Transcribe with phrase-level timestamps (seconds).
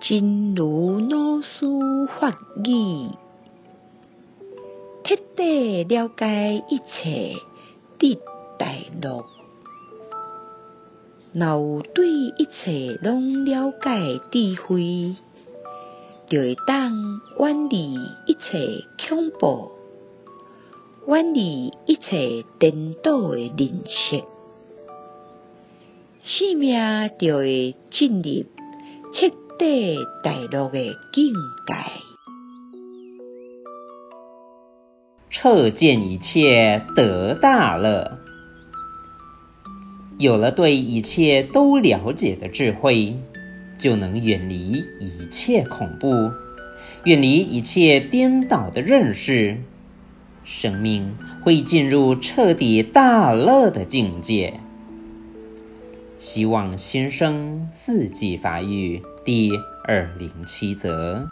[0.00, 1.66] 真如老师
[2.20, 3.08] 法语，
[5.04, 7.34] 彻底了解一切
[7.98, 8.18] 的
[8.58, 8.68] 大
[9.02, 9.24] 陆。
[11.32, 15.16] 若有对一切拢了解智慧，
[16.28, 17.94] 就会当远离
[18.26, 19.72] 一切恐怖，
[21.06, 24.22] 远离一切颠倒的认识，
[26.22, 28.44] 生命就会进入
[29.10, 30.78] 彻底大乐的
[31.14, 31.32] 境
[31.66, 31.74] 界。
[35.30, 38.18] 彻见一切得大乐，
[40.18, 43.16] 有了对一切都了解的智慧，
[43.78, 46.32] 就能远离一切恐怖，
[47.04, 49.62] 远离一切颠倒的认识，
[50.44, 54.60] 生命会进入彻底大乐的境界。
[56.18, 59.50] 希望新生四季发育第
[59.84, 61.28] 二零七则。